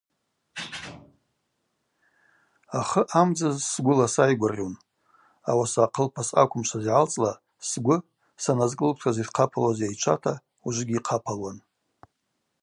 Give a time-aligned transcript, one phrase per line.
[2.79, 4.75] Ахы ъамдзыз сгвыла сайгвыргъьун,
[5.49, 7.31] ауаса ахъылпа съаквымшваз йгӏалцӏла
[7.69, 7.95] сгвы
[8.43, 10.33] саназкӏылпшуаз йшхъапалуаз йайчвата
[10.67, 11.57] ужвыгьи йхъапалуан.